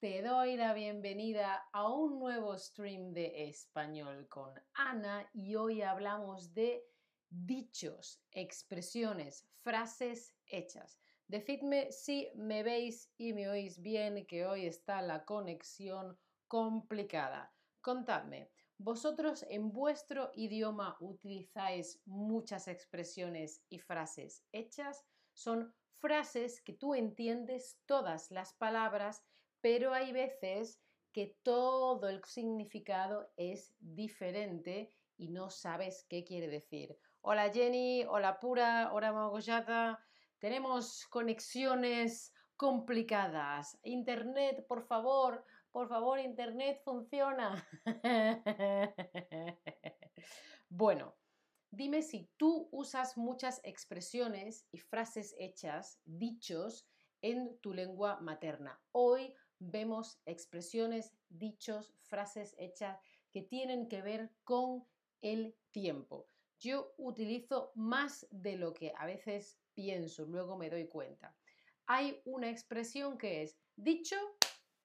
Te 0.00 0.22
doy 0.22 0.56
la 0.56 0.74
bienvenida 0.74 1.68
a 1.72 1.90
un 1.92 2.20
nuevo 2.20 2.56
stream 2.56 3.12
de 3.12 3.48
español 3.48 4.28
con 4.28 4.54
Ana 4.74 5.28
y 5.32 5.56
hoy 5.56 5.82
hablamos 5.82 6.54
de 6.54 6.84
dichos, 7.28 8.22
expresiones, 8.30 9.48
frases 9.64 10.36
hechas. 10.46 11.00
Decidme 11.26 11.90
si 11.90 12.30
me 12.36 12.62
veis 12.62 13.10
y 13.16 13.32
me 13.32 13.48
oís 13.48 13.82
bien, 13.82 14.24
que 14.28 14.46
hoy 14.46 14.66
está 14.66 15.02
la 15.02 15.24
conexión 15.24 16.16
complicada. 16.46 17.52
Contadme, 17.80 18.52
¿vosotros 18.76 19.44
en 19.50 19.72
vuestro 19.72 20.30
idioma 20.36 20.96
utilizáis 21.00 22.00
muchas 22.04 22.68
expresiones 22.68 23.64
y 23.68 23.80
frases 23.80 24.44
hechas? 24.52 25.04
Son 25.32 25.74
frases 25.96 26.62
que 26.62 26.74
tú 26.74 26.94
entiendes 26.94 27.80
todas 27.84 28.30
las 28.30 28.54
palabras, 28.54 29.24
pero 29.60 29.92
hay 29.92 30.12
veces 30.12 30.80
que 31.12 31.36
todo 31.42 32.08
el 32.08 32.22
significado 32.24 33.30
es 33.36 33.74
diferente 33.80 34.92
y 35.16 35.28
no 35.28 35.50
sabes 35.50 36.06
qué 36.08 36.24
quiere 36.24 36.48
decir. 36.48 36.96
Hola 37.22 37.50
Jenny, 37.50 38.04
hola 38.04 38.38
Pura, 38.38 38.90
hola 38.92 39.12
Magoyata. 39.12 40.04
Tenemos 40.38 41.06
conexiones 41.08 42.32
complicadas. 42.56 43.78
Internet, 43.82 44.64
por 44.68 44.86
favor, 44.86 45.44
por 45.72 45.88
favor, 45.88 46.20
Internet 46.20 46.80
funciona. 46.84 47.66
bueno, 50.68 51.16
Dime 51.70 52.00
si 52.00 52.30
tú 52.38 52.66
usas 52.72 53.18
muchas 53.18 53.60
expresiones 53.62 54.66
y 54.72 54.78
frases 54.78 55.34
hechas, 55.38 56.00
dichos, 56.06 56.88
en 57.20 57.58
tu 57.58 57.74
lengua 57.74 58.20
materna. 58.20 58.80
Hoy 58.92 59.34
vemos 59.58 60.20
expresiones, 60.26 61.12
dichos, 61.28 61.94
frases 62.02 62.54
hechas 62.58 62.98
que 63.30 63.42
tienen 63.42 63.88
que 63.88 64.02
ver 64.02 64.30
con 64.44 64.84
el 65.20 65.56
tiempo. 65.70 66.26
Yo 66.58 66.94
utilizo 66.96 67.72
más 67.74 68.26
de 68.30 68.56
lo 68.56 68.72
que 68.74 68.92
a 68.96 69.06
veces 69.06 69.60
pienso, 69.74 70.26
luego 70.26 70.56
me 70.56 70.70
doy 70.70 70.88
cuenta. 70.88 71.36
Hay 71.86 72.20
una 72.24 72.50
expresión 72.50 73.16
que 73.16 73.42
es 73.42 73.58
dicho 73.76 74.16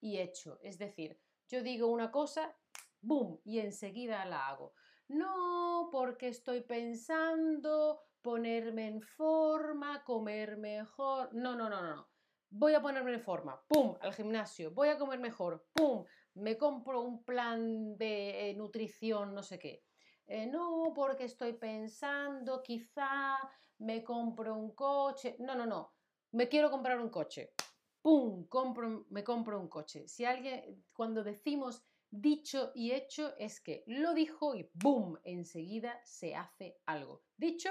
y 0.00 0.18
hecho, 0.18 0.58
es 0.62 0.78
decir, 0.78 1.18
yo 1.48 1.62
digo 1.62 1.88
una 1.88 2.10
cosa, 2.10 2.56
¡boom! 3.00 3.40
y 3.44 3.58
enseguida 3.58 4.24
la 4.24 4.48
hago. 4.48 4.74
No, 5.08 5.88
porque 5.92 6.28
estoy 6.28 6.62
pensando 6.62 8.00
ponerme 8.22 8.88
en 8.88 9.02
forma, 9.02 10.02
comer 10.04 10.56
mejor. 10.56 11.34
No, 11.34 11.54
no, 11.54 11.68
no, 11.68 11.82
no. 11.82 12.08
Voy 12.50 12.74
a 12.74 12.82
ponerme 12.82 13.12
en 13.12 13.20
forma. 13.20 13.60
¡Pum! 13.66 13.96
Al 14.00 14.14
gimnasio. 14.14 14.70
Voy 14.70 14.88
a 14.88 14.98
comer 14.98 15.18
mejor. 15.18 15.66
¡Pum! 15.72 16.04
Me 16.34 16.56
compro 16.56 17.02
un 17.02 17.24
plan 17.24 17.96
de 17.96 18.50
eh, 18.50 18.54
nutrición, 18.54 19.34
no 19.34 19.42
sé 19.42 19.58
qué. 19.58 19.84
Eh, 20.26 20.46
no, 20.46 20.92
porque 20.94 21.24
estoy 21.24 21.52
pensando, 21.54 22.62
quizá 22.62 23.36
me 23.78 24.02
compro 24.02 24.54
un 24.56 24.74
coche. 24.74 25.36
No, 25.40 25.54
no, 25.54 25.66
no. 25.66 25.92
Me 26.32 26.48
quiero 26.48 26.70
comprar 26.70 27.00
un 27.00 27.10
coche. 27.10 27.52
¡Pum! 28.00 28.46
Compro, 28.48 29.06
me 29.10 29.22
compro 29.24 29.60
un 29.60 29.68
coche. 29.68 30.08
Si 30.08 30.24
alguien, 30.24 30.84
cuando 30.92 31.22
decimos 31.22 31.84
Dicho 32.16 32.70
y 32.76 32.92
hecho 32.92 33.36
es 33.38 33.60
que 33.60 33.82
lo 33.88 34.14
dijo 34.14 34.54
y 34.54 34.70
¡boom! 34.74 35.18
Enseguida 35.24 36.00
se 36.04 36.36
hace 36.36 36.78
algo. 36.86 37.24
Dicho 37.36 37.70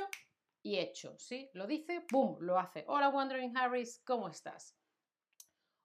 y 0.64 0.80
hecho, 0.80 1.16
¿sí? 1.20 1.50
Lo 1.54 1.68
dice, 1.68 2.06
¡boom! 2.10 2.38
Lo 2.40 2.58
hace. 2.58 2.86
Hola, 2.88 3.10
Wandering 3.10 3.56
Harris, 3.56 4.02
¿cómo 4.06 4.30
estás? 4.30 4.76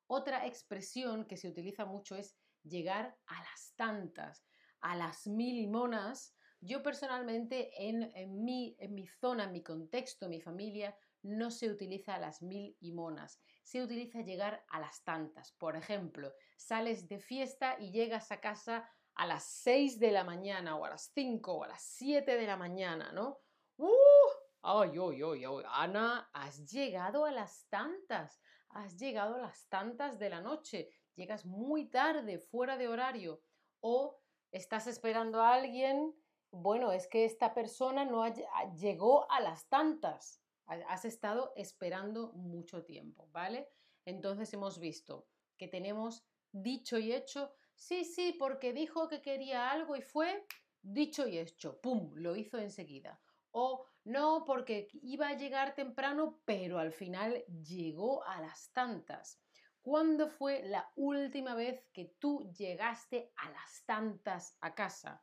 Otra 0.07 0.47
expresión 0.47 1.27
que 1.27 1.37
se 1.37 1.49
utiliza 1.49 1.85
mucho 1.85 2.15
es 2.15 2.37
llegar 2.63 3.19
a 3.27 3.43
las 3.43 3.75
tantas, 3.75 4.47
a 4.81 4.97
las 4.97 5.27
mil 5.27 5.59
y 5.59 5.67
monas. 5.67 6.35
Yo 6.61 6.83
personalmente 6.83 7.71
en, 7.77 8.05
en, 8.15 8.45
mi, 8.45 8.77
en 8.79 8.95
mi 8.95 9.07
zona, 9.07 9.45
en 9.45 9.53
mi 9.53 9.63
contexto, 9.63 10.27
en 10.27 10.31
mi 10.31 10.41
familia, 10.41 10.97
no 11.23 11.51
se 11.51 11.69
utiliza 11.69 12.15
a 12.15 12.21
las 12.21 12.41
mil 12.41 12.77
y 12.81 12.93
monas, 12.93 13.41
se 13.65 13.83
utiliza 13.83 14.23
llegar 14.23 14.65
a 14.69 14.79
las 14.79 15.03
tantas. 15.03 15.53
Por 15.53 15.77
ejemplo, 15.77 16.33
sales 16.57 17.09
de 17.09 17.19
fiesta 17.19 17.77
y 17.81 17.91
llegas 17.91 18.31
a 18.31 18.41
casa 18.41 18.89
a 19.17 19.27
las 19.27 19.45
6 19.45 19.99
de 19.99 20.13
la 20.13 20.23
mañana 20.23 20.77
o 20.77 20.85
a 20.85 20.91
las 20.91 21.11
5 21.13 21.53
o 21.53 21.65
a 21.65 21.69
las 21.69 21.83
7 21.83 22.37
de 22.37 22.47
la 22.47 22.57
mañana, 22.57 23.11
¿no? 23.11 23.41
¡Uh! 23.77 24.38
¡Ay, 24.71 24.91
ay, 24.99 25.23
ay, 25.23 25.45
ay! 25.47 25.65
Ana, 25.73 26.29
has 26.35 26.71
llegado 26.71 27.25
a 27.25 27.31
las 27.31 27.67
tantas, 27.71 28.39
has 28.69 28.99
llegado 28.99 29.37
a 29.37 29.39
las 29.39 29.67
tantas 29.71 30.19
de 30.19 30.29
la 30.29 30.43
noche, 30.43 30.91
llegas 31.15 31.47
muy 31.47 31.87
tarde, 31.89 32.39
fuera 32.39 32.77
de 32.77 32.87
horario, 32.87 33.41
o 33.81 34.21
estás 34.53 34.87
esperando 34.87 35.41
a 35.41 35.55
alguien, 35.55 36.15
bueno, 36.51 36.93
es 36.93 37.07
que 37.07 37.25
esta 37.25 37.55
persona 37.55 38.05
no 38.05 38.27
llegó 38.75 39.31
a 39.31 39.41
las 39.41 39.71
tantas, 39.71 40.43
Has 40.89 41.07
estado 41.07 41.55
esperando 41.57 42.33
mucho 42.35 42.85
tiempo, 42.85 43.27
¿vale? 43.33 43.71
Entonces 44.05 44.53
hemos 44.53 44.79
visto 44.79 45.27
que 45.57 45.67
tenemos 45.67 46.27
dicho 46.53 46.99
y 46.99 47.15
hecho. 47.15 47.55
Sí, 47.75 48.05
sí, 48.05 48.37
porque 48.39 48.75
dijo 48.75 49.09
que 49.09 49.23
quería 49.23 49.71
algo 49.71 49.97
y 49.97 50.03
fue 50.03 50.45
dicho 50.83 51.27
y 51.27 51.39
hecho. 51.39 51.81
¡Pum! 51.81 52.13
Lo 52.17 52.37
hizo 52.37 52.59
enseguida. 52.59 53.19
O 53.51 53.87
no, 54.09 54.45
porque 54.47 54.89
iba 55.03 55.29
a 55.29 55.37
llegar 55.37 55.75
temprano, 55.75 56.41
pero 56.47 56.79
al 56.79 56.93
final 56.93 57.45
llegó 57.63 58.25
a 58.25 58.41
las 58.41 58.73
tantas. 58.73 59.39
¿Cuándo 59.83 60.29
fue 60.29 60.63
la 60.65 60.91
última 60.97 61.55
vez 61.55 61.87
que 61.93 62.17
tú 62.19 62.51
llegaste 62.57 63.33
a 63.37 63.51
las 63.51 63.85
tantas 63.85 64.57
a 64.63 64.75
casa? 64.75 65.23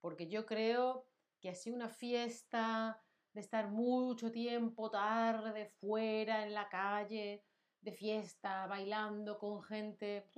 Porque 0.00 0.28
yo 0.28 0.46
creo 0.46 1.06
que 1.40 1.50
así 1.50 1.70
una 1.70 1.90
fiesta, 1.90 3.02
de 3.34 3.40
estar 3.40 3.68
mucho 3.68 4.32
tiempo 4.32 4.90
tarde 4.90 5.66
fuera 5.66 6.42
en 6.42 6.54
la 6.54 6.68
calle, 6.70 7.44
de 7.80 7.92
fiesta, 7.92 8.66
bailando 8.66 9.38
con 9.38 9.62
gente. 9.62 10.30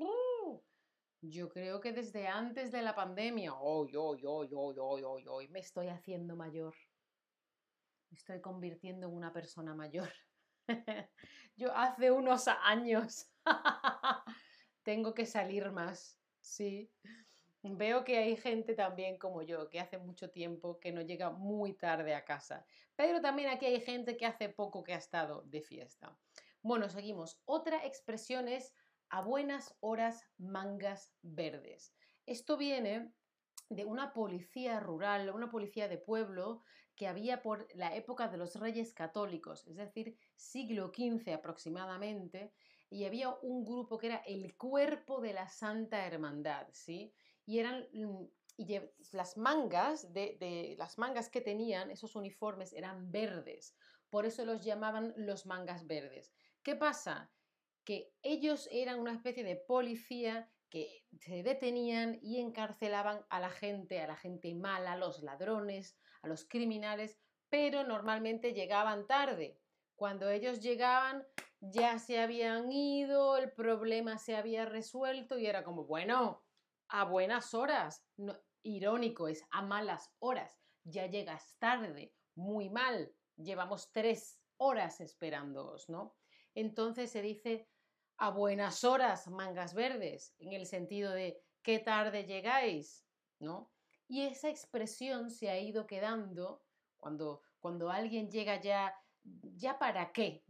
Yo 1.21 1.49
creo 1.49 1.81
que 1.81 1.93
desde 1.93 2.27
antes 2.27 2.73
de 2.73 2.83
la 2.83 2.95
pandemia, 2.95 3.55
hoy, 3.55 3.95
hoy, 3.95 4.25
hoy, 4.27 4.51
hoy, 4.53 4.79
hoy, 4.79 5.03
hoy, 5.03 5.27
hoy, 5.29 5.49
me 5.49 5.61
estoy 5.61 5.89
haciendo 5.89 6.35
mayor. 6.35 6.75
Estoy 8.15 8.41
convirtiendo 8.41 9.09
en 9.09 9.15
una 9.15 9.33
persona 9.33 9.75
mayor. 9.75 10.09
Yo 11.57 11.75
hace 11.75 12.11
unos 12.11 12.47
años 12.49 13.29
tengo 14.83 15.15
que 15.15 15.27
salir 15.27 15.71
más, 15.73 16.19
sí. 16.41 16.91
Veo 17.63 18.05
que 18.05 18.19
hay 18.19 18.37
gente 18.37 18.75
también 18.75 19.19
como 19.19 19.41
yo, 19.41 19.71
que 19.71 19.81
hace 19.81 19.97
mucho 19.97 20.31
tiempo 20.31 20.79
que 20.81 20.93
no 20.93 21.01
llega 21.01 21.31
muy 21.31 21.73
tarde 21.73 22.15
a 22.15 22.25
casa. 22.25 22.67
Pero 22.95 23.23
también 23.23 23.49
aquí 23.49 23.65
hay 23.65 23.81
gente 23.81 24.19
que 24.19 24.27
hace 24.27 24.51
poco 24.51 24.85
que 24.85 24.93
ha 24.93 24.99
estado 24.99 25.43
de 25.47 25.63
fiesta. 25.63 26.15
Bueno, 26.61 26.91
seguimos. 26.91 27.41
Otra 27.47 27.87
expresión 27.87 28.49
es 28.49 28.75
a 29.09 29.23
buenas 29.23 29.75
horas 29.81 30.29
mangas 30.37 31.15
verdes. 31.23 31.95
Esto 32.27 32.59
viene 32.59 33.15
de 33.71 33.87
una 33.87 34.13
policía 34.13 34.79
rural, 34.79 35.31
una 35.31 35.51
policía 35.51 35.89
de 35.89 35.97
pueblo 35.97 36.63
que 36.97 37.09
había 37.09 37.43
por 37.43 37.67
la 37.75 37.95
época 37.95 38.29
de 38.29 38.37
los 38.37 38.57
reyes 38.57 38.93
católicos, 38.93 39.67
es 39.67 39.77
decir, 39.77 40.17
siglo 40.37 40.93
XV 40.95 41.35
aproximadamente, 41.35 42.53
y 42.91 43.05
había 43.05 43.31
un 43.43 43.65
grupo 43.65 43.99
que 43.99 44.07
era 44.07 44.23
el 44.27 44.57
cuerpo 44.57 45.21
de 45.21 45.33
la 45.33 45.49
Santa 45.49 46.07
Hermandad, 46.07 46.69
¿sí? 46.73 47.13
y 47.47 47.59
eran 47.59 47.87
mm, 47.93 48.25
y 48.57 48.81
las 49.13 49.37
mangas 49.37 50.13
de, 50.13 50.77
las 50.79 50.99
mangas 50.99 51.29
que 51.29 51.41
tenían 51.41 51.91
esos 51.91 52.15
uniformes 52.15 52.73
eran 52.73 53.11
verdes 53.11 53.75
por 54.11 54.27
eso 54.27 54.45
los 54.45 54.65
llamaban 54.65 55.13
los 55.17 55.47
mangas 55.47 55.87
verdes 55.87 56.33
qué 56.63 56.77
pasa 56.77 57.33
que 57.85 58.15
ellos 58.23 58.69
eran 58.71 59.01
una 59.01 59.13
especie 59.13 59.45
de 59.45 59.57
policía 59.57 60.49
que 60.71 61.05
se 61.19 61.43
detenían 61.43 62.19
y 62.23 62.41
encarcelaban 62.41 63.25
a 63.29 63.41
la 63.41 63.51
gente 63.51 64.01
a 64.01 64.07
la 64.07 64.17
gente 64.17 64.55
mala 64.55 64.93
a 64.93 64.97
los 64.97 65.23
ladrones 65.23 65.97
a 66.25 66.29
los 66.29 66.45
criminales 66.45 67.19
pero 67.49 67.85
normalmente 67.85 68.53
llegaban 68.53 69.07
tarde 69.07 69.59
cuando 69.95 70.29
ellos 70.29 70.61
llegaban 70.61 71.25
ya 71.61 71.99
se 71.99 72.21
habían 72.21 72.71
ido 72.71 73.37
el 73.37 73.53
problema 73.53 74.19
se 74.19 74.37
había 74.37 74.67
resuelto 74.67 75.39
y 75.39 75.47
era 75.47 75.65
como 75.65 75.85
bueno 75.85 76.45
a 76.89 77.05
buenas 77.05 77.55
horas. 77.55 78.07
irónico, 78.63 79.29
es 79.29 79.45
a 79.51 79.63
malas 79.63 80.15
horas. 80.21 80.59
Ya 80.85 81.07
llegas 81.07 81.57
tarde, 81.59 82.15
muy 82.35 82.71
mal. 82.71 83.15
Llevamos 83.37 83.91
tres 83.93 84.41
horas 84.59 85.01
esperándoos, 85.01 85.89
¿no? 85.89 86.17
Entonces 86.55 87.11
se 87.11 87.21
dice 87.21 87.69
a 88.17 88.31
buenas 88.31 88.85
horas, 88.85 89.27
mangas 89.29 89.75
verdes, 89.75 90.35
en 90.39 90.53
el 90.53 90.67
sentido 90.67 91.11
de 91.11 91.43
qué 91.63 91.79
tarde 91.79 92.25
llegáis, 92.25 93.05
¿no? 93.41 93.74
Y 94.15 94.23
esa 94.23 94.49
expresión 94.49 95.29
se 95.29 95.51
ha 95.51 95.59
ido 95.59 95.89
quedando 95.89 96.63
cuando, 96.99 97.43
cuando 97.59 97.91
alguien 97.91 98.31
llega 98.31 98.61
ya, 98.61 98.95
ya 99.25 99.77
para 99.77 100.13
qué, 100.13 100.45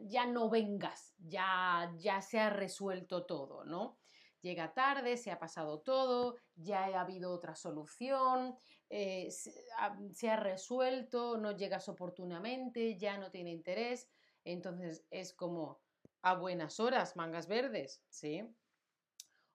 ya, 0.00 0.24
no 0.24 0.48
vengas, 0.48 1.12
ya, 1.18 1.92
ya 1.98 2.22
se 2.22 2.40
ha 2.40 2.48
resuelto 2.48 3.26
todo, 3.26 3.62
¿no? 3.66 3.98
llega 4.40 4.72
tarde, 4.72 5.18
se 5.18 5.30
ha 5.30 5.38
pasado 5.38 5.80
todo, 5.80 6.36
ya 6.56 6.86
ha 6.86 7.02
habido 7.02 7.30
otra 7.30 7.54
solución, 7.54 8.56
eh, 8.88 9.30
se, 9.30 10.30
ha, 10.30 10.36
resuelto, 10.36 11.36
no 11.36 11.54
llegas 11.54 11.90
oportunamente, 11.90 12.96
ya 12.96 13.18
no 13.18 13.30
tiene 13.30 13.50
interés. 13.50 14.08
Entonces 14.44 15.04
es 15.10 15.34
como 15.34 15.82
a 16.22 16.36
buenas 16.36 16.80
horas, 16.80 17.16
mangas 17.16 17.48
verdes, 17.48 18.02
¿sí? 18.08 18.48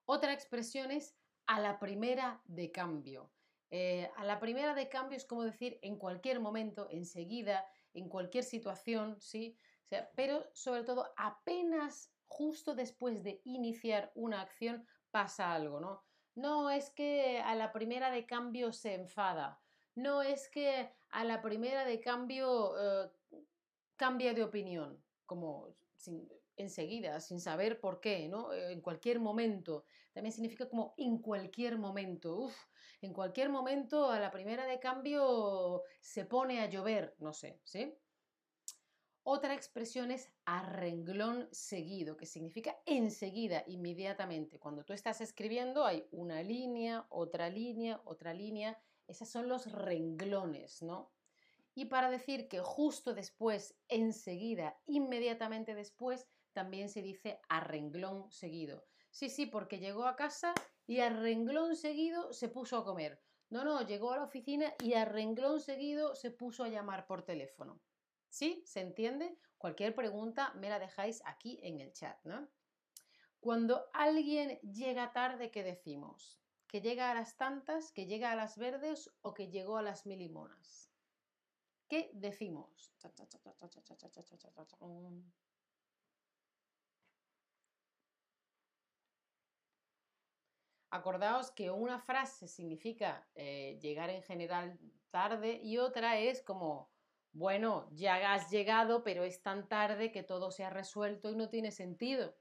Otra 0.04 0.32
expresión 0.32 0.92
es 0.92 1.16
a 1.46 1.58
la 1.58 1.80
primera 1.80 2.40
de 2.44 2.70
cambio. 2.70 3.32
Eh, 3.70 4.10
a 4.16 4.24
la 4.24 4.38
primera 4.38 4.74
de 4.74 4.88
cambio 4.88 5.16
es 5.16 5.24
como 5.24 5.42
decir 5.42 5.78
en 5.82 5.98
cualquier 5.98 6.40
momento, 6.40 6.88
enseguida, 6.90 7.66
en 7.94 8.08
cualquier 8.08 8.44
situación, 8.44 9.20
¿sí? 9.20 9.56
pero 10.14 10.48
sobre 10.52 10.82
todo 10.82 11.12
apenas 11.16 12.12
justo 12.26 12.74
después 12.74 13.22
de 13.22 13.40
iniciar 13.44 14.12
una 14.14 14.40
acción 14.40 14.86
pasa 15.10 15.52
algo, 15.52 15.80
¿no? 15.80 16.04
No 16.34 16.70
es 16.70 16.90
que 16.90 17.38
a 17.38 17.54
la 17.54 17.72
primera 17.72 18.10
de 18.10 18.26
cambio 18.26 18.72
se 18.72 18.94
enfada, 18.94 19.62
no 19.94 20.22
es 20.22 20.50
que 20.50 20.92
a 21.08 21.24
la 21.24 21.40
primera 21.40 21.84
de 21.84 22.00
cambio 22.00 22.74
eh, 22.78 23.10
cambia 23.96 24.34
de 24.34 24.44
opinión, 24.44 25.02
como 25.24 25.74
enseguida, 26.56 27.20
sin 27.20 27.40
saber 27.40 27.80
por 27.80 28.00
qué, 28.00 28.28
¿no? 28.28 28.52
En 28.52 28.80
cualquier 28.80 29.20
momento. 29.20 29.84
También 30.12 30.32
significa 30.32 30.68
como 30.68 30.94
en 30.96 31.18
cualquier 31.18 31.78
momento. 31.78 32.50
En 33.02 33.12
cualquier 33.12 33.50
momento 33.50 34.10
a 34.10 34.18
la 34.18 34.30
primera 34.30 34.64
de 34.66 34.80
cambio 34.80 35.82
se 36.00 36.24
pone 36.24 36.60
a 36.60 36.66
llover, 36.66 37.14
no 37.18 37.32
sé, 37.32 37.60
¿sí? 37.62 37.94
Otra 39.28 39.54
expresión 39.54 40.12
es 40.12 40.32
a 40.44 40.62
renglón 40.62 41.48
seguido, 41.50 42.16
que 42.16 42.26
significa 42.26 42.76
enseguida, 42.86 43.64
inmediatamente. 43.66 44.60
Cuando 44.60 44.84
tú 44.84 44.92
estás 44.92 45.20
escribiendo 45.20 45.84
hay 45.84 46.06
una 46.12 46.42
línea, 46.42 47.06
otra 47.10 47.50
línea, 47.50 48.00
otra 48.04 48.32
línea. 48.32 48.80
Esos 49.08 49.28
son 49.28 49.48
los 49.48 49.72
renglones, 49.72 50.80
¿no? 50.82 51.12
Y 51.74 51.86
para 51.86 52.08
decir 52.08 52.48
que 52.48 52.60
justo 52.60 53.14
después, 53.14 53.76
enseguida, 53.88 54.80
inmediatamente 54.86 55.74
después, 55.74 56.28
también 56.56 56.88
se 56.88 57.02
dice 57.02 57.38
a 57.50 57.60
renglón 57.60 58.32
seguido. 58.32 58.86
Sí, 59.10 59.28
sí, 59.28 59.44
porque 59.44 59.78
llegó 59.78 60.06
a 60.06 60.16
casa 60.16 60.54
y 60.86 61.00
a 61.00 61.10
renglón 61.10 61.76
seguido 61.76 62.32
se 62.32 62.48
puso 62.48 62.78
a 62.78 62.84
comer. 62.86 63.20
No, 63.50 63.62
no, 63.62 63.82
llegó 63.82 64.12
a 64.12 64.16
la 64.16 64.24
oficina 64.24 64.72
y 64.82 64.94
a 64.94 65.04
renglón 65.04 65.60
seguido 65.60 66.14
se 66.14 66.30
puso 66.30 66.64
a 66.64 66.70
llamar 66.70 67.06
por 67.06 67.26
teléfono. 67.26 67.82
¿Sí? 68.30 68.62
¿Se 68.64 68.80
entiende? 68.80 69.38
Cualquier 69.58 69.94
pregunta 69.94 70.54
me 70.54 70.70
la 70.70 70.78
dejáis 70.78 71.20
aquí 71.26 71.60
en 71.62 71.78
el 71.78 71.92
chat, 71.92 72.18
¿no? 72.24 72.48
Cuando 73.38 73.90
alguien 73.92 74.58
llega 74.62 75.12
tarde, 75.12 75.50
¿qué 75.50 75.62
decimos? 75.62 76.40
¿Que 76.68 76.80
llega 76.80 77.10
a 77.10 77.14
las 77.14 77.36
tantas, 77.36 77.92
que 77.92 78.06
llega 78.06 78.32
a 78.32 78.36
las 78.36 78.56
verdes 78.56 79.10
o 79.20 79.34
que 79.34 79.50
llegó 79.50 79.76
a 79.76 79.82
las 79.82 80.06
milimonas? 80.06 80.90
¿Qué 81.86 82.10
decimos? 82.14 82.94
Acordaos 90.96 91.50
que 91.50 91.70
una 91.70 92.00
frase 92.00 92.48
significa 92.48 93.28
eh, 93.34 93.78
llegar 93.80 94.10
en 94.10 94.22
general 94.22 94.78
tarde 95.10 95.60
y 95.62 95.78
otra 95.78 96.18
es 96.18 96.42
como 96.42 96.90
bueno, 97.36 97.86
ya 97.92 98.32
has 98.32 98.50
llegado, 98.50 99.04
pero 99.04 99.22
es 99.22 99.42
tan 99.42 99.68
tarde 99.68 100.10
que 100.10 100.22
todo 100.22 100.50
se 100.50 100.64
ha 100.64 100.70
resuelto 100.70 101.30
y 101.30 101.36
no 101.36 101.50
tiene 101.50 101.70
sentido. 101.70 102.34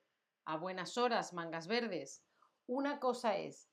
A 0.45 0.55
buenas 0.55 0.97
horas, 0.97 1.33
mangas 1.33 1.67
verdes. 1.67 2.23
Una 2.65 3.01
cosa 3.01 3.35
es 3.35 3.69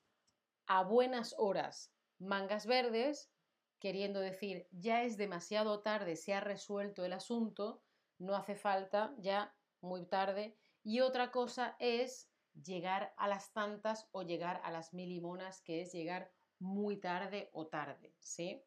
a 0.67 0.83
buenas 0.83 1.33
horas, 1.37 1.93
mangas 2.19 2.65
verdes, 2.65 3.31
queriendo 3.79 4.19
decir 4.19 4.67
ya 4.71 5.03
es 5.03 5.15
demasiado 5.15 5.81
tarde, 5.81 6.17
se 6.17 6.33
ha 6.33 6.41
resuelto 6.41 7.05
el 7.05 7.13
asunto, 7.13 7.81
no 8.17 8.35
hace 8.35 8.55
falta, 8.55 9.15
ya 9.17 9.55
muy 9.79 10.05
tarde. 10.05 10.57
Y 10.83 10.99
otra 10.99 11.31
cosa 11.31 11.77
es 11.79 12.32
llegar 12.53 13.13
a 13.17 13.27
las 13.27 13.53
tantas 13.53 14.09
o 14.11 14.23
llegar 14.23 14.61
a 14.63 14.71
las 14.71 14.93
milimonas, 14.93 15.61
que 15.61 15.81
es 15.81 15.91
llegar 15.91 16.33
muy 16.59 16.99
tarde 16.99 17.49
o 17.53 17.67
tarde, 17.67 18.15
¿sí? 18.19 18.65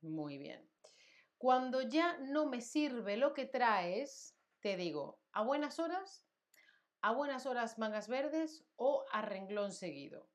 Muy 0.00 0.38
bien. 0.38 0.72
Cuando 1.38 1.82
ya 1.82 2.18
no 2.18 2.46
me 2.46 2.60
sirve 2.60 3.16
lo 3.16 3.34
que 3.34 3.46
traes, 3.46 4.38
te 4.60 4.76
digo, 4.76 5.24
¿a 5.32 5.42
buenas 5.42 5.78
horas? 5.78 6.28
¿A 7.00 7.12
buenas 7.12 7.46
horas 7.46 7.78
mangas 7.78 8.08
verdes 8.08 8.64
o 8.76 9.04
a 9.10 9.22
renglón 9.22 9.72
seguido? 9.72 10.32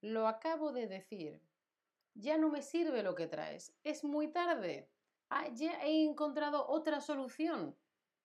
Lo 0.00 0.28
acabo 0.28 0.72
de 0.72 0.86
decir. 0.86 1.42
Ya 2.14 2.38
no 2.38 2.48
me 2.48 2.62
sirve 2.62 3.02
lo 3.02 3.14
que 3.14 3.26
traes. 3.26 3.76
Es 3.82 4.04
muy 4.04 4.32
tarde. 4.32 4.92
Ah, 5.28 5.48
ya 5.52 5.82
he 5.82 6.04
encontrado 6.04 6.68
otra 6.68 7.00
solución. 7.00 7.79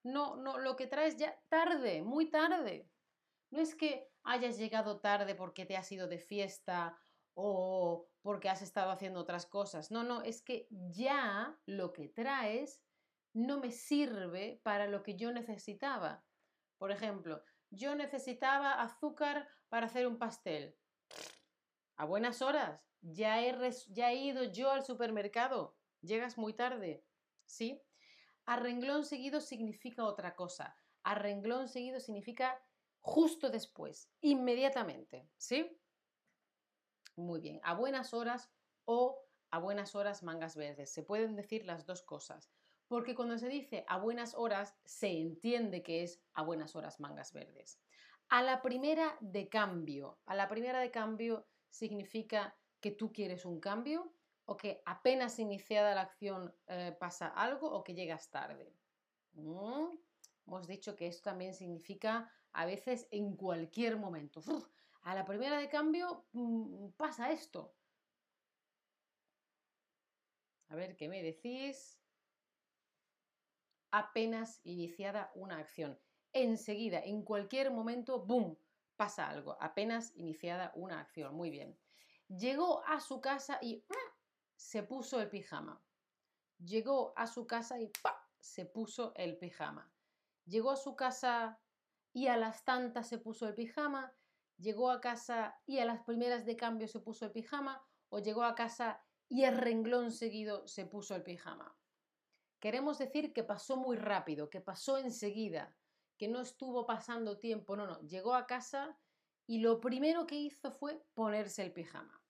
No, 0.05 0.35
no, 0.35 0.59
lo 0.59 0.75
que 0.75 0.85
traes 0.85 1.17
ya 1.17 1.35
tarde, 1.49 2.03
muy 2.03 2.29
tarde. 2.29 2.91
No 3.49 3.59
es 3.59 3.73
que 3.73 4.13
hayas 4.21 4.59
llegado 4.59 4.99
tarde 4.99 5.33
porque 5.33 5.65
te 5.65 5.75
has 5.75 5.91
ido 5.91 6.07
de 6.07 6.19
fiesta 6.19 6.95
o 7.33 8.07
porque 8.21 8.49
has 8.49 8.61
estado 8.61 8.91
haciendo 8.91 9.19
otras 9.19 9.47
cosas. 9.47 9.89
No, 9.89 10.03
no, 10.03 10.21
es 10.21 10.43
que 10.43 10.67
ya 10.69 11.59
lo 11.65 11.91
que 11.91 12.07
traes 12.07 12.83
no 13.33 13.59
me 13.59 13.71
sirve 13.71 14.61
para 14.63 14.85
lo 14.85 15.01
que 15.01 15.15
yo 15.15 15.31
necesitaba. 15.31 16.23
Por 16.77 16.91
ejemplo, 16.91 17.43
yo 17.71 17.95
necesitaba 17.95 18.73
azúcar 18.73 19.49
para 19.69 19.87
hacer 19.87 20.05
un 20.05 20.19
pastel. 20.19 20.77
A 21.97 22.05
buenas 22.05 22.43
horas, 22.43 22.79
ya 23.01 23.41
he, 23.41 23.71
ya 23.87 24.11
he 24.11 24.17
ido 24.17 24.43
yo 24.43 24.69
al 24.69 24.85
supermercado. 24.85 25.79
Llegas 26.01 26.37
muy 26.37 26.53
tarde. 26.53 27.07
¿Sí? 27.45 27.81
A 28.45 28.57
renglón 28.57 29.05
seguido 29.05 29.41
significa 29.41 30.05
otra 30.05 30.35
cosa. 30.35 30.77
A 31.03 31.15
renglón 31.15 31.67
seguido 31.67 31.99
significa 31.99 32.61
justo 32.99 33.49
después, 33.49 34.11
inmediatamente. 34.21 35.29
¿Sí? 35.37 35.79
Muy 37.15 37.39
bien, 37.39 37.59
a 37.63 37.73
buenas 37.73 38.13
horas 38.13 38.51
o 38.85 39.25
a 39.51 39.59
buenas 39.59 39.95
horas 39.95 40.23
mangas 40.23 40.55
verdes. 40.55 40.91
Se 40.91 41.03
pueden 41.03 41.35
decir 41.35 41.65
las 41.65 41.85
dos 41.85 42.03
cosas. 42.03 42.51
Porque 42.87 43.15
cuando 43.15 43.37
se 43.37 43.47
dice 43.47 43.83
a 43.87 43.97
buenas 43.97 44.35
horas, 44.35 44.75
se 44.85 45.09
entiende 45.19 45.81
que 45.81 46.03
es 46.03 46.21
a 46.33 46.43
buenas 46.43 46.75
horas 46.75 46.99
mangas 46.99 47.33
verdes. 47.33 47.79
A 48.29 48.43
la 48.43 48.61
primera 48.61 49.17
de 49.21 49.49
cambio. 49.49 50.19
A 50.25 50.35
la 50.35 50.47
primera 50.47 50.79
de 50.79 50.91
cambio 50.91 51.47
significa 51.69 52.55
que 52.79 52.91
tú 52.91 53.11
quieres 53.11 53.45
un 53.45 53.59
cambio 53.59 54.14
o 54.45 54.57
que 54.57 54.81
apenas 54.85 55.39
iniciada 55.39 55.95
la 55.95 56.01
acción 56.01 56.55
eh, 56.67 56.95
pasa 56.99 57.27
algo 57.27 57.71
o 57.71 57.83
que 57.83 57.95
llegas 57.95 58.29
tarde. 58.29 58.73
Mm, 59.33 59.97
hemos 60.47 60.67
dicho 60.67 60.95
que 60.95 61.07
esto 61.07 61.29
también 61.29 61.53
significa 61.53 62.31
a 62.53 62.65
veces 62.65 63.07
en 63.11 63.35
cualquier 63.35 63.97
momento 63.97 64.41
a 65.01 65.13
la 65.13 65.25
primera 65.25 65.59
de 65.59 65.69
cambio 65.69 66.25
mm, 66.33 66.89
pasa 66.97 67.31
esto. 67.31 67.75
A 70.69 70.75
ver, 70.75 70.95
¿qué 70.97 71.07
me 71.07 71.21
decís? 71.21 71.99
Apenas 73.91 74.59
iniciada 74.63 75.31
una 75.35 75.57
acción. 75.59 75.99
Enseguida, 76.33 76.99
en 76.99 77.23
cualquier 77.23 77.71
momento, 77.71 78.25
¡boom! 78.25 78.57
Pasa 78.95 79.29
algo. 79.29 79.57
Apenas 79.59 80.11
iniciada 80.15 80.71
una 80.75 80.99
acción. 80.99 81.35
Muy 81.35 81.49
bien. 81.49 81.77
Llegó 82.27 82.83
a 82.85 82.99
su 82.99 83.21
casa 83.21 83.59
y. 83.61 83.85
se 84.55 84.83
puso 84.83 85.21
el 85.21 85.29
pijama. 85.29 85.81
Llegó 86.57 87.13
a 87.17 87.27
su 87.27 87.45
casa 87.47 87.79
y 87.79 87.91
¡pa! 88.01 88.29
se 88.39 88.65
puso 88.65 89.13
el 89.15 89.37
pijama. 89.37 89.91
Llegó 90.45 90.71
a 90.71 90.77
su 90.77 90.95
casa 90.95 91.59
y 92.13 92.27
a 92.27 92.37
las 92.37 92.63
tantas 92.63 93.07
se 93.07 93.17
puso 93.17 93.47
el 93.47 93.55
pijama 93.55 94.15
llegó 94.57 94.89
a 94.89 95.01
casa 95.01 95.59
y 95.65 95.79
a 95.79 95.85
las 95.85 96.03
primeras 96.03 96.45
de 96.45 96.55
cambio 96.55 96.87
se 96.87 96.99
puso 96.99 97.25
el 97.25 97.31
pijama 97.31 97.83
o 98.09 98.19
llegó 98.19 98.43
a 98.43 98.55
casa 98.55 99.03
y 99.27 99.43
el 99.43 99.57
renglón 99.57 100.11
seguido 100.11 100.67
se 100.67 100.85
puso 100.85 101.15
el 101.15 101.23
pijama. 101.23 101.75
Queremos 102.59 102.97
decir 102.97 103.33
que 103.33 103.43
pasó 103.43 103.77
muy 103.77 103.97
rápido, 103.97 104.49
que 104.49 104.61
pasó 104.61 104.97
enseguida, 104.97 105.75
que 106.17 106.27
no 106.27 106.41
estuvo 106.41 106.85
pasando 106.85 107.39
tiempo, 107.39 107.75
no, 107.75 107.85
no, 107.85 107.99
llegó 108.01 108.33
a 108.33 108.47
casa 108.47 108.97
y 109.45 109.59
lo 109.59 109.79
primero 109.79 110.25
que 110.25 110.35
hizo 110.35 110.71
fue 110.71 111.03
ponerse 111.13 111.63
el 111.63 111.73
pijama. 111.73 112.21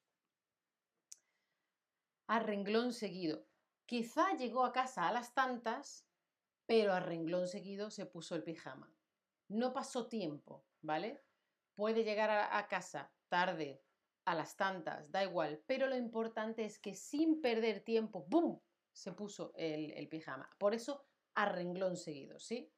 A 2.27 2.39
renglón 2.39 2.93
seguido. 2.93 3.45
Quizá 3.85 4.35
llegó 4.35 4.65
a 4.65 4.71
casa 4.71 5.07
a 5.07 5.13
las 5.13 5.33
tantas, 5.33 6.07
pero 6.65 6.93
a 6.93 6.99
renglón 6.99 7.47
seguido 7.47 7.91
se 7.91 8.05
puso 8.05 8.35
el 8.35 8.43
pijama. 8.43 8.91
No 9.47 9.73
pasó 9.73 10.07
tiempo, 10.07 10.65
¿vale? 10.81 11.23
puede 11.75 12.03
llegar 12.03 12.29
a, 12.31 12.67
casa 12.67 13.11
tarde, 13.27 13.83
a 14.23 14.33
las 14.33 14.55
tantas, 14.55 15.11
da 15.11 15.23
igual, 15.23 15.61
pero 15.67 15.87
lo 15.87 15.95
importante 15.95 16.65
es 16.65 16.79
que 16.79 16.95
sin 16.95 17.41
perder 17.41 17.81
tiempo, 17.81 18.25
¡boom!, 18.27 18.61
se 18.91 19.11
puso 19.11 19.51
el, 19.55 19.91
el 19.91 20.07
pijama. 20.07 20.49
Por 20.57 20.73
eso, 20.73 21.05
a 21.35 21.45
renglón 21.45 21.97
seguido, 21.97 22.39
¿sí? 22.39 22.71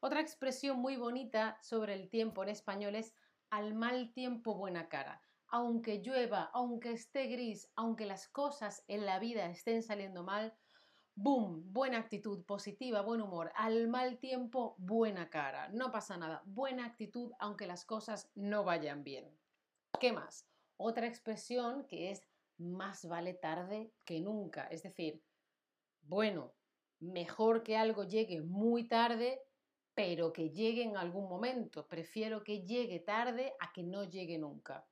Otra 0.00 0.20
expresión 0.20 0.78
muy 0.78 0.96
bonita 0.96 1.58
sobre 1.60 1.94
el 1.94 2.08
tiempo 2.08 2.44
en 2.44 2.50
español 2.50 2.94
es 2.94 3.12
al 3.50 3.74
mal 3.74 4.12
tiempo 4.12 4.54
buena 4.54 4.88
cara. 4.88 5.20
Aunque 5.48 6.02
llueva, 6.02 6.50
aunque 6.52 6.92
esté 6.92 7.26
gris, 7.26 7.70
aunque 7.74 8.06
las 8.06 8.28
cosas 8.28 8.84
en 8.86 9.06
la 9.06 9.18
vida 9.18 9.46
estén 9.46 9.82
saliendo 9.82 10.22
mal, 10.22 10.54
boom, 11.14 11.72
buena 11.72 11.98
actitud, 11.98 12.44
positiva, 12.44 13.02
buen 13.02 13.20
humor. 13.20 13.50
Al 13.56 13.88
mal 13.88 14.18
tiempo, 14.18 14.74
buena 14.78 15.30
cara. 15.30 15.68
No 15.70 15.90
pasa 15.90 16.16
nada. 16.16 16.42
Buena 16.44 16.86
actitud 16.86 17.32
aunque 17.38 17.66
las 17.66 17.84
cosas 17.84 18.30
no 18.34 18.64
vayan 18.64 19.02
bien. 19.04 19.28
¿Qué 19.98 20.12
más? 20.12 20.46
Otra 20.76 21.06
expresión 21.06 21.86
que 21.86 22.10
es 22.10 22.22
más 22.58 23.06
vale 23.06 23.34
tarde 23.34 23.92
que 24.04 24.20
nunca. 24.20 24.64
Es 24.68 24.82
decir, 24.82 25.22
bueno, 26.02 26.52
mejor 27.00 27.62
que 27.62 27.76
algo 27.76 28.04
llegue 28.04 28.42
muy 28.42 28.86
tarde 28.86 29.42
pero 29.98 30.32
que 30.32 30.50
llegue 30.50 30.84
en 30.84 30.96
algún 30.96 31.28
momento. 31.28 31.88
Prefiero 31.88 32.44
que 32.44 32.64
llegue 32.64 33.00
tarde 33.00 33.54
a 33.58 33.72
que 33.72 33.82
no 33.82 34.04
llegue 34.04 34.38
nunca. 34.38 34.86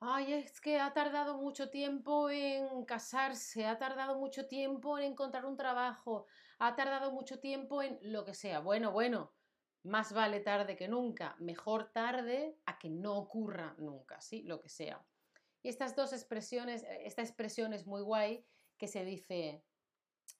Ay, 0.00 0.34
es 0.34 0.60
que 0.60 0.78
ha 0.78 0.92
tardado 0.92 1.38
mucho 1.38 1.70
tiempo 1.70 2.28
en 2.28 2.84
casarse, 2.84 3.66
ha 3.66 3.78
tardado 3.78 4.18
mucho 4.18 4.46
tiempo 4.46 4.98
en 4.98 5.12
encontrar 5.12 5.46
un 5.46 5.56
trabajo, 5.56 6.26
ha 6.58 6.76
tardado 6.76 7.10
mucho 7.12 7.40
tiempo 7.40 7.82
en 7.82 7.98
lo 8.02 8.24
que 8.24 8.34
sea. 8.34 8.60
Bueno, 8.60 8.92
bueno, 8.92 9.34
más 9.82 10.12
vale 10.12 10.40
tarde 10.40 10.76
que 10.76 10.88
nunca, 10.88 11.36
mejor 11.38 11.92
tarde 11.92 12.60
a 12.66 12.78
que 12.78 12.90
no 12.90 13.16
ocurra 13.16 13.74
nunca, 13.78 14.20
¿sí? 14.20 14.42
Lo 14.42 14.60
que 14.60 14.68
sea. 14.68 15.06
Y 15.62 15.68
estas 15.68 15.96
dos 15.96 16.12
expresiones, 16.12 16.82
eh, 16.82 17.06
esta 17.06 17.22
expresión 17.22 17.72
es 17.72 17.86
muy 17.86 18.02
guay 18.02 18.46
que 18.76 18.88
se 18.88 19.04
dice, 19.04 19.64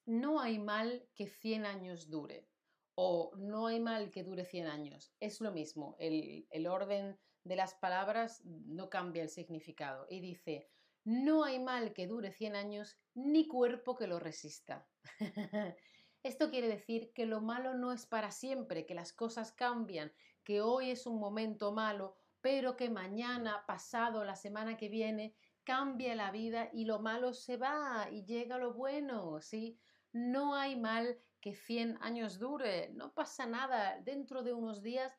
no 0.05 0.39
hay 0.39 0.59
mal 0.59 1.09
que 1.15 1.27
100 1.27 1.65
años 1.65 2.09
dure 2.09 2.51
o 2.95 3.31
no 3.35 3.67
hay 3.67 3.79
mal 3.79 4.11
que 4.11 4.23
dure 4.23 4.45
100 4.45 4.67
años. 4.67 5.15
Es 5.19 5.41
lo 5.41 5.51
mismo, 5.51 5.95
el, 5.99 6.47
el 6.51 6.67
orden 6.67 7.19
de 7.45 7.55
las 7.55 7.75
palabras 7.75 8.43
no 8.43 8.89
cambia 8.89 9.23
el 9.23 9.29
significado. 9.29 10.07
Y 10.09 10.19
dice, 10.19 10.67
no 11.05 11.43
hay 11.43 11.59
mal 11.59 11.93
que 11.93 12.07
dure 12.07 12.31
100 12.31 12.55
años 12.55 12.99
ni 13.13 13.47
cuerpo 13.47 13.95
que 13.95 14.07
lo 14.07 14.19
resista. 14.19 14.89
Esto 16.23 16.49
quiere 16.49 16.67
decir 16.67 17.13
que 17.13 17.27
lo 17.27 17.39
malo 17.41 17.75
no 17.75 17.93
es 17.93 18.07
para 18.07 18.31
siempre, 18.31 18.87
que 18.87 18.95
las 18.95 19.13
cosas 19.13 19.53
cambian, 19.53 20.11
que 20.43 20.61
hoy 20.61 20.89
es 20.89 21.05
un 21.05 21.19
momento 21.19 21.71
malo, 21.71 22.15
pero 22.41 22.75
que 22.75 22.89
mañana, 22.89 23.63
pasado, 23.67 24.23
la 24.23 24.35
semana 24.35 24.75
que 24.75 24.89
viene, 24.89 25.35
cambia 25.63 26.15
la 26.15 26.31
vida 26.31 26.69
y 26.73 26.85
lo 26.85 26.99
malo 26.99 27.33
se 27.33 27.57
va 27.57 28.09
y 28.11 28.25
llega 28.25 28.57
lo 28.57 28.73
bueno, 28.73 29.39
¿sí? 29.39 29.79
No 30.11 30.55
hay 30.55 30.79
mal 30.79 31.19
que 31.39 31.53
100 31.53 31.99
años 32.01 32.39
dure, 32.39 32.89
no 32.89 33.13
pasa 33.13 33.45
nada, 33.45 34.01
dentro 34.01 34.41
de 34.41 34.53
unos 34.53 34.81
días 34.81 35.15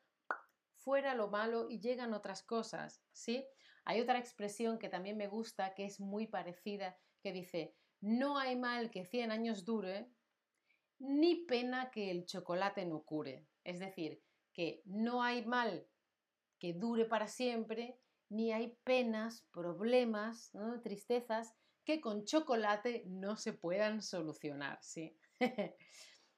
fuera 0.86 1.16
lo 1.16 1.26
malo 1.26 1.66
y 1.68 1.80
llegan 1.80 2.14
otras 2.14 2.44
cosas, 2.44 3.02
¿sí? 3.10 3.44
Hay 3.84 4.00
otra 4.00 4.20
expresión 4.20 4.78
que 4.78 4.88
también 4.88 5.16
me 5.16 5.26
gusta, 5.26 5.74
que 5.74 5.84
es 5.84 5.98
muy 5.98 6.28
parecida, 6.28 6.96
que 7.20 7.32
dice, 7.32 7.74
no 8.00 8.38
hay 8.38 8.54
mal 8.54 8.88
que 8.92 9.04
100 9.04 9.32
años 9.32 9.64
dure, 9.64 10.08
ni 11.00 11.44
pena 11.44 11.90
que 11.90 12.12
el 12.12 12.24
chocolate 12.24 12.86
no 12.86 13.02
cure. 13.02 13.48
Es 13.64 13.80
decir, 13.80 14.22
que 14.52 14.82
no 14.84 15.24
hay 15.24 15.44
mal 15.44 15.88
que 16.60 16.72
dure 16.72 17.04
para 17.04 17.26
siempre, 17.26 17.98
ni 18.28 18.52
hay 18.52 18.78
penas, 18.84 19.44
problemas, 19.50 20.52
tristezas 20.84 21.52
que 21.84 22.00
con 22.00 22.24
chocolate 22.24 23.02
no 23.06 23.36
se 23.36 23.54
puedan 23.54 24.02
solucionar, 24.02 24.78
¿sí? 24.82 25.18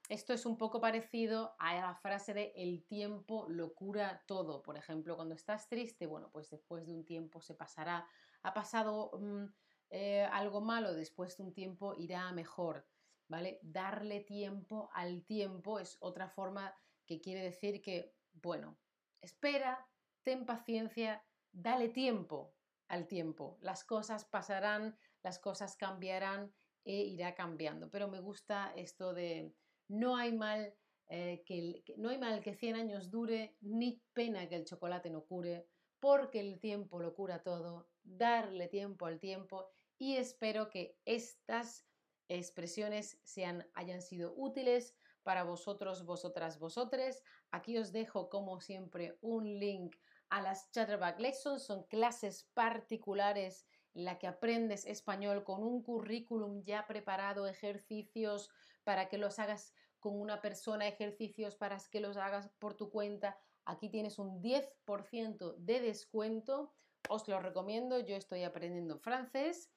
Esto 0.08 0.32
es 0.32 0.46
un 0.46 0.56
poco 0.56 0.80
parecido 0.80 1.54
a 1.58 1.74
la 1.74 1.94
frase 1.94 2.32
de 2.32 2.52
el 2.56 2.86
tiempo 2.86 3.46
lo 3.50 3.74
cura 3.74 4.24
todo. 4.26 4.62
Por 4.62 4.78
ejemplo, 4.78 5.16
cuando 5.16 5.34
estás 5.34 5.68
triste, 5.68 6.06
bueno, 6.06 6.30
pues 6.32 6.48
después 6.48 6.86
de 6.86 6.92
un 6.92 7.04
tiempo 7.04 7.42
se 7.42 7.54
pasará. 7.54 8.08
Ha 8.42 8.54
pasado 8.54 9.10
mm, 9.20 9.44
eh, 9.90 10.24
algo 10.32 10.62
malo, 10.62 10.94
después 10.94 11.36
de 11.36 11.42
un 11.42 11.52
tiempo 11.52 11.94
irá 11.94 12.32
mejor. 12.32 12.86
¿Vale? 13.28 13.60
Darle 13.60 14.20
tiempo 14.20 14.88
al 14.94 15.26
tiempo 15.26 15.78
es 15.78 15.98
otra 16.00 16.30
forma 16.30 16.74
que 17.04 17.20
quiere 17.20 17.42
decir 17.42 17.82
que, 17.82 18.14
bueno, 18.32 18.78
espera, 19.20 19.86
ten 20.22 20.46
paciencia, 20.46 21.22
dale 21.52 21.90
tiempo 21.90 22.54
al 22.88 23.06
tiempo. 23.06 23.58
Las 23.60 23.84
cosas 23.84 24.24
pasarán, 24.24 24.96
las 25.22 25.38
cosas 25.38 25.76
cambiarán 25.76 26.54
e 26.86 27.02
irá 27.02 27.34
cambiando. 27.34 27.90
Pero 27.90 28.08
me 28.08 28.20
gusta 28.20 28.72
esto 28.74 29.12
de 29.12 29.54
no 29.88 30.16
hay 30.16 30.32
mal, 30.32 30.74
eh, 31.08 31.42
que, 31.44 31.82
no 31.96 32.10
hay 32.10 32.18
mal 32.18 32.40
que 32.40 32.54
100 32.54 32.76
años 32.76 33.10
dure, 33.10 33.56
ni 33.60 34.02
pena 34.12 34.48
que 34.48 34.56
el 34.56 34.64
chocolate 34.64 35.10
no 35.10 35.24
cure, 35.24 35.66
porque 35.98 36.40
el 36.40 36.60
tiempo 36.60 37.00
lo 37.00 37.14
cura 37.14 37.42
todo, 37.42 37.88
darle 38.02 38.68
tiempo 38.68 39.06
al 39.06 39.18
tiempo 39.18 39.70
y 39.98 40.16
espero 40.16 40.70
que 40.70 40.96
estas 41.04 41.86
expresiones 42.28 43.18
sean, 43.24 43.66
hayan 43.74 44.02
sido 44.02 44.34
útiles 44.36 44.94
para 45.22 45.42
vosotros, 45.42 46.04
vosotras, 46.04 46.58
vosotres. 46.58 47.22
Aquí 47.50 47.76
os 47.78 47.92
dejo 47.92 48.28
como 48.28 48.60
siempre 48.60 49.18
un 49.20 49.58
link 49.58 49.96
a 50.30 50.40
las 50.40 50.70
Chatterback 50.70 51.18
Lessons, 51.18 51.62
son 51.62 51.84
clases 51.84 52.44
particulares 52.54 53.66
en 53.94 54.04
la 54.04 54.18
que 54.18 54.26
aprendes 54.26 54.86
español 54.86 55.42
con 55.42 55.62
un 55.62 55.82
currículum 55.82 56.62
ya 56.62 56.86
preparado, 56.86 57.46
ejercicios 57.46 58.50
para 58.84 59.08
que 59.08 59.18
los 59.18 59.38
hagas 59.38 59.74
con 60.00 60.18
una 60.20 60.40
persona, 60.40 60.86
ejercicios 60.86 61.56
para 61.56 61.78
que 61.90 62.00
los 62.00 62.16
hagas 62.16 62.48
por 62.58 62.74
tu 62.74 62.90
cuenta. 62.90 63.38
Aquí 63.64 63.88
tienes 63.88 64.18
un 64.18 64.40
10% 64.42 65.56
de 65.56 65.80
descuento. 65.80 66.72
Os 67.08 67.28
lo 67.28 67.40
recomiendo, 67.40 67.98
yo 67.98 68.16
estoy 68.16 68.44
aprendiendo 68.44 68.98
francés. 68.98 69.70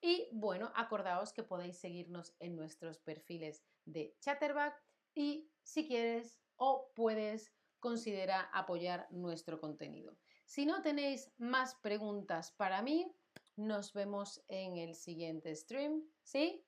Y 0.00 0.28
bueno, 0.32 0.72
acordaos 0.74 1.32
que 1.32 1.42
podéis 1.42 1.78
seguirnos 1.78 2.34
en 2.38 2.56
nuestros 2.56 2.98
perfiles 2.98 3.64
de 3.84 4.16
Chatterback 4.20 4.82
y 5.14 5.50
si 5.62 5.86
quieres 5.86 6.38
o 6.56 6.92
puedes, 6.94 7.52
considera 7.80 8.42
apoyar 8.52 9.06
nuestro 9.10 9.60
contenido. 9.60 10.16
Si 10.44 10.66
no 10.66 10.82
tenéis 10.82 11.32
más 11.38 11.74
preguntas 11.76 12.52
para 12.52 12.82
mí, 12.82 13.10
nos 13.56 13.92
vemos 13.92 14.42
en 14.48 14.76
el 14.76 14.94
siguiente 14.94 15.54
stream. 15.54 16.02
¿Sí? 16.22 16.64